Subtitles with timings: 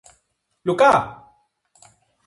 [0.65, 0.93] Λουκά!